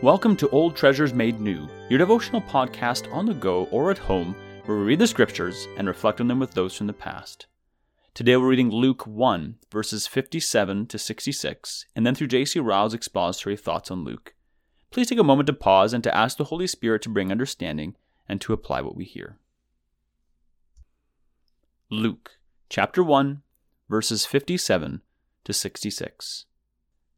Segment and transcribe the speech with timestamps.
[0.00, 4.36] Welcome to Old Treasures Made New, your devotional podcast on the go or at home
[4.64, 7.46] where we read the scriptures and reflect on them with those from the past.
[8.14, 12.60] Today we're reading Luke 1, verses 57 to 66, and then through J.C.
[12.60, 14.36] Ryle's expository thoughts on Luke.
[14.92, 17.96] Please take a moment to pause and to ask the Holy Spirit to bring understanding
[18.28, 19.38] and to apply what we hear.
[21.90, 23.42] Luke chapter 1,
[23.88, 25.02] verses 57
[25.42, 26.44] to 66.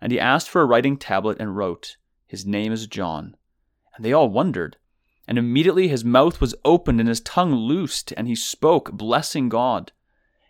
[0.00, 3.36] And he asked for a writing tablet and wrote, His name is John.
[3.94, 4.76] And they all wondered.
[5.28, 9.92] And immediately his mouth was opened and his tongue loosed, and he spoke, blessing God.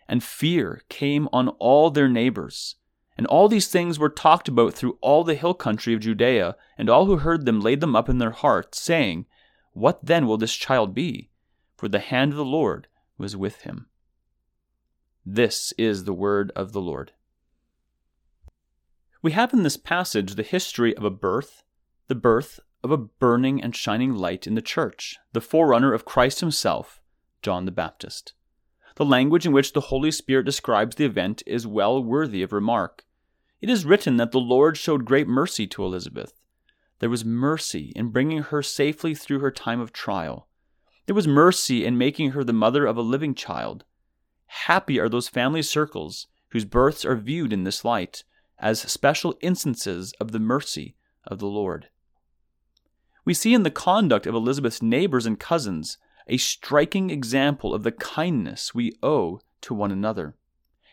[0.07, 2.75] And fear came on all their neighbors.
[3.17, 6.89] And all these things were talked about through all the hill country of Judea, and
[6.89, 9.27] all who heard them laid them up in their hearts, saying,
[9.73, 11.29] What then will this child be?
[11.77, 13.87] For the hand of the Lord was with him.
[15.25, 17.11] This is the word of the Lord.
[19.23, 21.61] We have in this passage the history of a birth,
[22.07, 26.39] the birth of a burning and shining light in the church, the forerunner of Christ
[26.39, 26.99] himself,
[27.43, 28.33] John the Baptist.
[28.95, 33.05] The language in which the Holy Spirit describes the event is well worthy of remark.
[33.61, 36.41] It is written that the Lord showed great mercy to Elizabeth.
[36.97, 40.47] There was mercy in bringing her safely through her time of trial.
[41.05, 43.85] There was mercy in making her the mother of a living child.
[44.47, 48.23] Happy are those family circles whose births are viewed in this light
[48.61, 50.95] as special instances of the mercy
[51.25, 51.89] of the Lord.
[53.25, 57.91] We see in the conduct of Elizabeth's neighbors and cousins a striking example of the
[57.91, 60.35] kindness we owe to one another.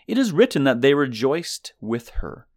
[0.07, 2.49] It is written that they rejoiced with her.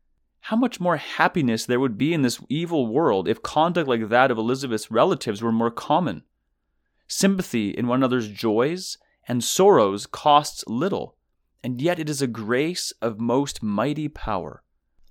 [0.45, 4.31] How much more happiness there would be in this evil world if conduct like that
[4.31, 6.23] of Elizabeth's relatives were more common.
[7.07, 11.15] Sympathy in one another's joys and sorrows costs little,
[11.63, 14.63] and yet it is a grace of most mighty power.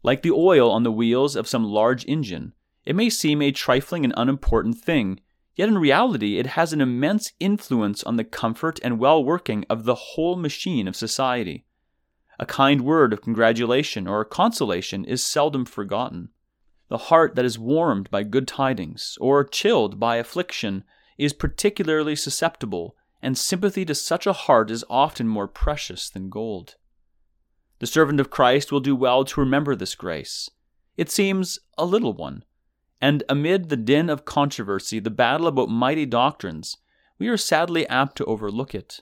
[0.02, 4.04] Like the oil on the wheels of some large engine, it may seem a trifling
[4.04, 5.20] and unimportant thing,
[5.54, 9.84] yet in reality it has an immense influence on the comfort and well working of
[9.84, 11.66] the whole machine of society.
[12.38, 16.30] A kind word of congratulation or consolation is seldom forgotten.
[16.88, 20.84] The heart that is warmed by good tidings, or chilled by affliction,
[21.18, 26.76] is particularly susceptible, and sympathy to such a heart is often more precious than gold.
[27.80, 30.50] The servant of Christ will do well to remember this grace.
[30.98, 32.44] It seems a little one,
[33.00, 36.76] and amid the din of controversy, the battle about mighty doctrines,
[37.18, 39.00] we are sadly apt to overlook it.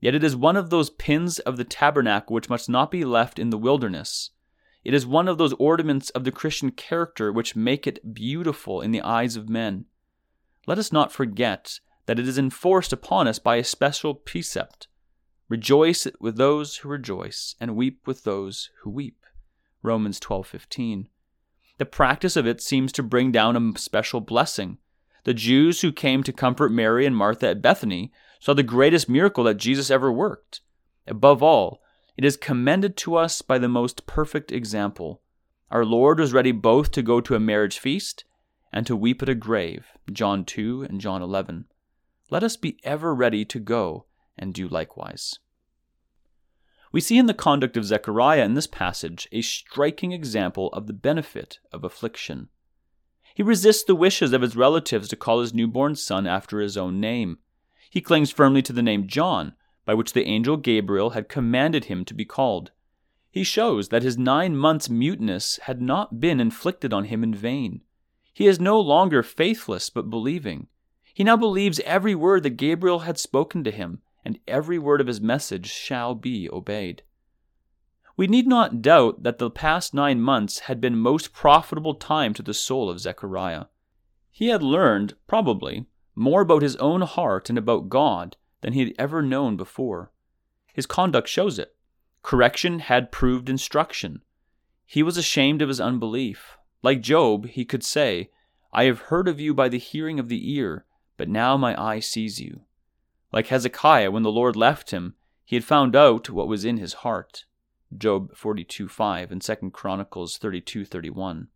[0.00, 3.38] Yet it is one of those pins of the tabernacle which must not be left
[3.38, 4.30] in the wilderness.
[4.84, 8.92] It is one of those ornaments of the Christian character which make it beautiful in
[8.92, 9.86] the eyes of men.
[10.66, 14.88] Let us not forget that it is enforced upon us by a special precept
[15.50, 19.26] Rejoice with those who rejoice, and weep with those who weep.
[19.82, 21.08] Romans 12:15.
[21.78, 24.78] The practice of it seems to bring down a special blessing.
[25.24, 29.42] The Jews who came to comfort Mary and Martha at Bethany saw the greatest miracle
[29.42, 30.60] that Jesus ever worked.
[31.08, 31.82] Above all,
[32.16, 35.20] it is commended to us by the most perfect example.
[35.68, 38.22] Our Lord was ready both to go to a marriage feast
[38.72, 39.88] and to weep at a grave.
[40.12, 41.64] John 2 and John 11.
[42.30, 44.06] Let us be ever ready to go
[44.40, 45.38] and do likewise.
[46.92, 50.92] We see in the conduct of Zechariah in this passage a striking example of the
[50.92, 52.48] benefit of affliction.
[53.32, 56.98] He resists the wishes of his relatives to call his newborn son after his own
[56.98, 57.38] name.
[57.88, 59.54] He clings firmly to the name John,
[59.84, 62.72] by which the angel Gabriel had commanded him to be called.
[63.30, 67.82] He shows that his nine months' muteness had not been inflicted on him in vain.
[68.32, 70.66] He is no longer faithless but believing.
[71.14, 75.06] He now believes every word that Gabriel had spoken to him, and every word of
[75.06, 77.02] his message shall be obeyed.
[78.16, 82.42] We need not doubt that the past nine months had been most profitable time to
[82.42, 83.66] the soul of Zechariah.
[84.30, 88.94] He had learned, probably, more about his own heart and about God than he had
[88.98, 90.12] ever known before.
[90.72, 91.74] His conduct shows it.
[92.22, 94.20] Correction had proved instruction.
[94.84, 96.58] He was ashamed of his unbelief.
[96.82, 98.30] Like Job, he could say,
[98.72, 100.84] I have heard of you by the hearing of the ear,
[101.16, 102.62] but now my eye sees you.
[103.32, 106.94] Like Hezekiah, when the Lord left him, he had found out what was in his
[107.04, 107.44] heart.
[107.96, 111.48] Job 42:5 and 2 Chronicles 32:31.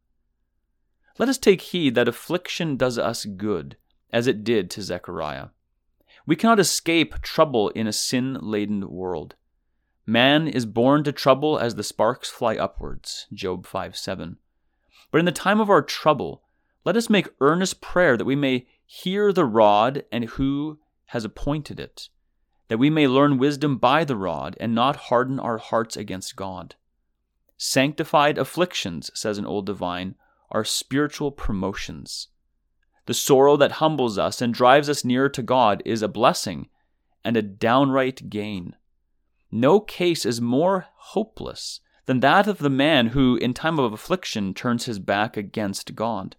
[1.19, 3.77] Let us take heed that affliction does us good,
[4.13, 5.49] as it did to Zechariah.
[6.27, 9.37] We cannot escape trouble in a sin laden world.
[10.07, 13.27] Man is born to trouble as the sparks fly upwards.
[13.33, 14.39] Job 5 7.
[15.11, 16.43] But in the time of our trouble,
[16.85, 20.79] let us make earnest prayer that we may hear the rod and who
[21.15, 22.09] has appointed it,
[22.67, 26.75] that we may learn wisdom by the rod and not harden our hearts against God.
[27.57, 30.17] Sanctified afflictions, says an old divine,
[30.51, 32.29] are spiritual promotions.
[33.07, 36.69] The sorrow that humbles us and drives us nearer to God is a blessing
[37.25, 38.75] and a downright gain.
[39.53, 44.53] No case is more hopeless than that of the man who, in time of affliction,
[44.53, 46.35] turns his back against God.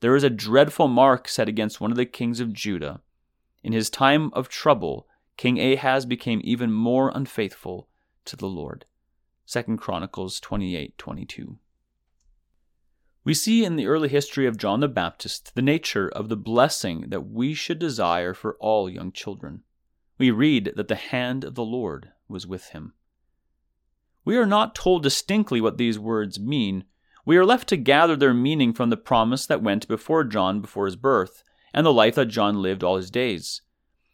[0.00, 3.00] There is a dreadful mark set against one of the kings of Judah.
[3.64, 5.08] In his time of trouble,
[5.38, 7.88] King Ahaz became even more unfaithful
[8.26, 8.84] to the Lord.
[9.46, 11.56] 2 Chronicles 28:22.
[13.24, 17.08] We see in the early history of John the Baptist the nature of the blessing
[17.08, 19.62] that we should desire for all young children.
[20.18, 22.92] We read that the hand of the Lord was with him.
[24.26, 26.84] We are not told distinctly what these words mean.
[27.24, 30.84] We are left to gather their meaning from the promise that went before John before
[30.84, 31.42] his birth,
[31.74, 33.60] and the life that John lived all his days.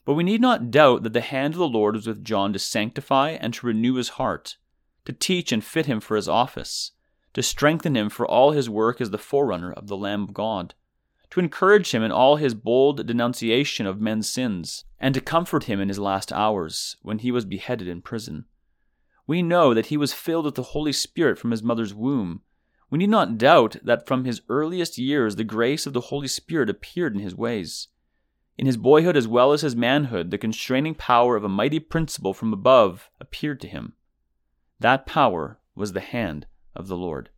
[0.05, 2.59] But we need not doubt that the hand of the Lord was with John to
[2.59, 4.57] sanctify and to renew his heart,
[5.05, 6.93] to teach and fit him for his office,
[7.35, 10.75] to strengthen him for all his work as the forerunner of the Lamb of God,
[11.31, 15.81] to encourage him in all his bold denunciation of men's sins, and to comfort him
[15.81, 18.47] in his last hours, when he was beheaded in prison.
[19.27, 22.41] We know that he was filled with the Holy Spirit from his mother's womb.
[22.91, 26.69] We need not doubt that from his earliest years the grace of the Holy Spirit
[26.69, 27.89] appeared in his ways.
[28.59, 32.35] In his boyhood as well as his manhood, the constraining power of a mighty principle
[32.35, 33.95] from above appeared to him.
[34.81, 37.31] That power was the hand of the Lord.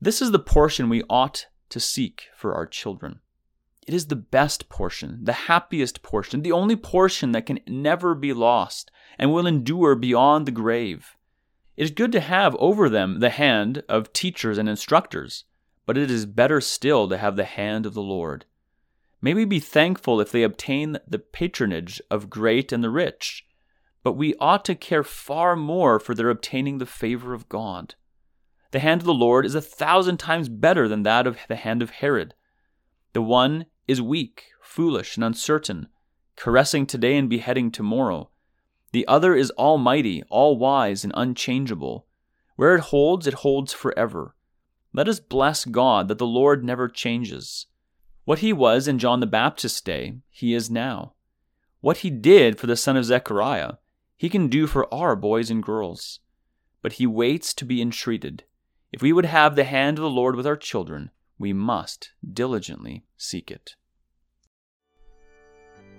[0.00, 3.20] This is the portion we ought to seek for our children.
[3.86, 8.32] It is the best portion, the happiest portion, the only portion that can never be
[8.32, 11.16] lost and will endure beyond the grave.
[11.76, 15.44] It is good to have over them the hand of teachers and instructors,
[15.86, 18.44] but it is better still to have the hand of the Lord.
[19.20, 23.46] May we be thankful if they obtain the patronage of great and the rich,
[24.02, 27.94] but we ought to care far more for their obtaining the favor of God.
[28.72, 31.82] The hand of the Lord is a thousand times better than that of the hand
[31.82, 32.34] of Herod.
[33.12, 35.88] The one is weak, foolish, and uncertain,
[36.36, 38.30] caressing today and beheading tomorrow.
[38.92, 42.06] The other is almighty, all wise, and unchangeable.
[42.56, 44.34] Where it holds, it holds forever.
[44.92, 47.66] Let us bless God that the Lord never changes.
[48.24, 51.14] What he was in John the Baptist's day, he is now.
[51.80, 53.74] What he did for the son of Zechariah,
[54.16, 56.20] he can do for our boys and girls.
[56.82, 58.44] But he waits to be entreated.
[58.92, 63.04] If we would have the hand of the Lord with our children, we must diligently
[63.16, 63.74] seek it.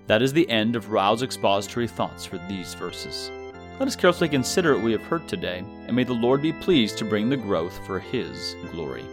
[0.06, 3.30] That is the end of Ryle's expository thoughts for these verses.
[3.78, 6.98] Let us carefully consider what we have heard today, and may the Lord be pleased
[6.98, 9.04] to bring the growth for His glory.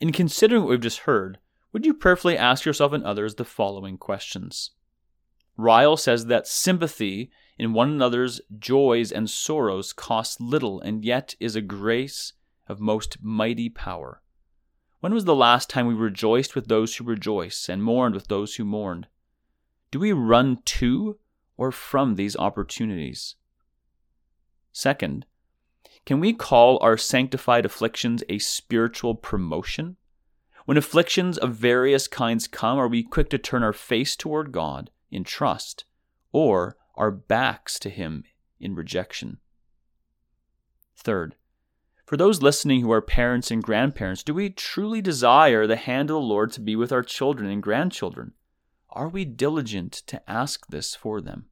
[0.00, 1.38] In considering what we've just heard,
[1.72, 4.70] would you prayerfully ask yourself and others the following questions?
[5.56, 11.56] Ryle says that sympathy in one another's joys and sorrows costs little and yet is
[11.56, 12.32] a grace
[12.66, 14.22] of most mighty power.
[15.00, 18.56] When was the last time we rejoiced with those who rejoice and mourned with those
[18.56, 19.06] who mourned?
[19.90, 21.18] Do we run to
[21.56, 23.36] or from these opportunities?
[24.72, 25.24] Second,
[26.04, 29.96] can we call our sanctified afflictions a spiritual promotion?
[30.66, 34.90] When afflictions of various kinds come, are we quick to turn our face toward God
[35.10, 35.84] in trust
[36.30, 38.24] or our backs to Him
[38.60, 39.38] in rejection?
[40.94, 41.36] Third,
[42.10, 46.14] for those listening who are parents and grandparents, do we truly desire the hand of
[46.14, 48.32] the Lord to be with our children and grandchildren?
[48.88, 51.46] Are we diligent to ask this for them?